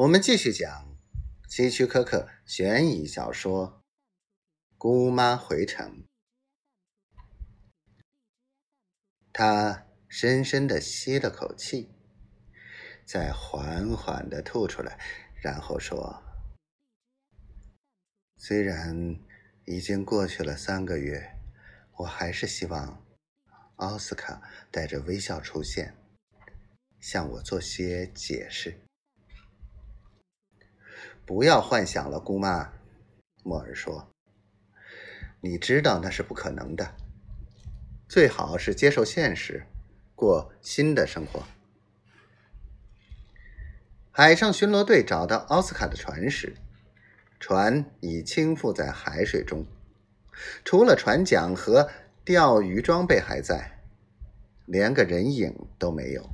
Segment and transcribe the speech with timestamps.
[0.00, 0.96] 我们继续讲
[1.46, 3.82] 希区柯克悬疑小说
[4.78, 6.04] 《姑妈回城》。
[9.30, 11.90] 他深深的吸了口气，
[13.04, 14.98] 再缓缓的吐出来，
[15.42, 16.22] 然后说
[18.40, 19.20] ：“虽然
[19.66, 21.36] 已经过去了三个月，
[21.98, 23.04] 我还是希望
[23.76, 24.40] 奥斯卡
[24.70, 25.94] 带着微笑出现，
[26.98, 28.80] 向我做些解释。”
[31.30, 32.72] 不要幻想了，姑妈，
[33.44, 34.10] 莫尔说
[35.40, 36.96] ：“你知道那是不可能的。
[38.08, 39.64] 最好是接受现实，
[40.16, 41.44] 过新的生活。”
[44.10, 46.56] 海上巡逻队找到奥斯卡的船时，
[47.38, 49.64] 船已倾覆在海水中，
[50.64, 51.88] 除了船桨和
[52.24, 53.78] 钓鱼装备还在，
[54.66, 56.28] 连个人影都没有。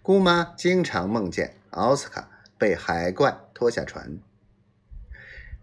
[0.00, 2.30] 姑妈经常梦见奥斯卡。
[2.60, 4.20] 被海怪拖下船。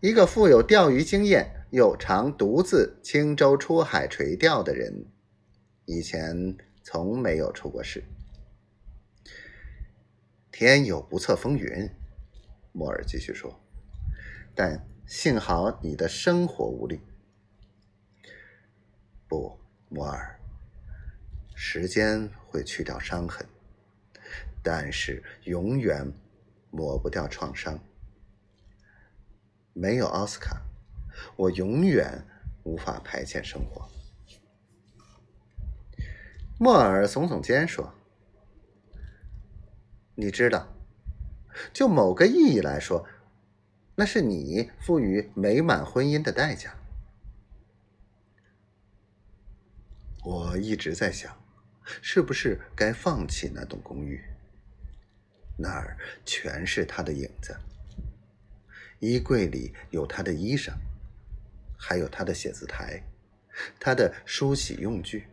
[0.01, 5.05] 一个富有钓鱼经验又常独自轻舟出海垂钓的人，
[5.85, 8.03] 以前从没有出过事。
[10.51, 11.89] 天有不测风云，
[12.73, 13.61] 莫尔继续说。
[14.53, 16.99] 但幸好你的生活无虑。
[19.29, 20.37] 不，莫尔，
[21.55, 23.47] 时间会去掉伤痕，
[24.61, 26.11] 但是永远。
[26.75, 27.79] 抹不掉创伤。
[29.71, 30.61] 没有奥斯卡，
[31.37, 32.25] 我永远
[32.63, 33.89] 无法排遣生活。
[36.59, 37.93] 莫尔耸耸肩说
[40.15, 40.67] ：“你知道，
[41.73, 43.07] 就某个意义来说，
[43.95, 46.75] 那是你赋予美满婚姻的代价。”
[50.23, 51.37] 我一直在想，
[52.01, 54.23] 是不是该放弃那栋公寓。
[55.57, 57.55] 那儿全是他的影子。
[58.99, 60.73] 衣柜里有他的衣裳，
[61.77, 63.03] 还有他的写字台，
[63.79, 65.27] 他的梳洗用具。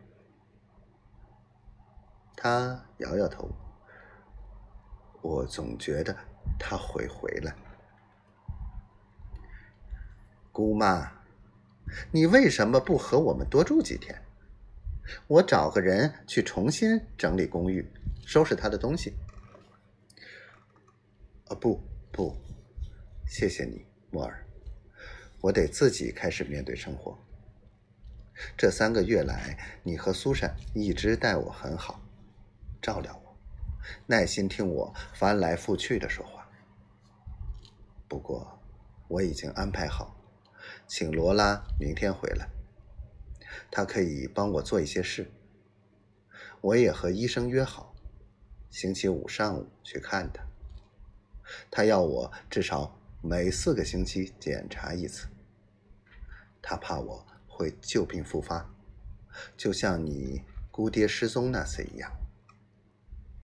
[2.35, 3.49] 他摇摇头。
[5.21, 6.13] 我总觉得
[6.59, 7.55] 他会回来。
[10.51, 11.09] 姑妈，
[12.11, 14.21] 你为什么不和我们多住几天？
[15.27, 17.89] 我找个人去重新整理公寓，
[18.25, 19.13] 收拾他的东西。
[21.63, 21.81] 不
[22.11, 22.35] 不，
[23.25, 24.45] 谢谢你，莫尔。
[25.39, 27.17] 我得自己开始面对生活。
[28.57, 32.01] 这三个月来，你和苏珊一直待我很好，
[32.81, 33.37] 照料我，
[34.07, 36.51] 耐心听我翻来覆去的说话。
[38.09, 38.59] 不过，
[39.07, 40.17] 我已经安排好，
[40.85, 42.49] 请罗拉明天回来，
[43.71, 45.31] 她可以帮我做一些事。
[46.59, 47.95] 我也和医生约好，
[48.69, 50.43] 星期五上午去看他。
[51.69, 55.27] 他要我至少每四个星期检查一次。
[56.61, 58.73] 他怕我会旧病复发，
[59.57, 62.11] 就像你姑爹失踪那次一样。